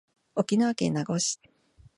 [0.33, 1.39] 沖縄県名護市